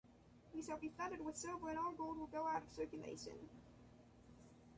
[0.51, 3.37] We shall be flooded with silver and all gold will go out of circulation.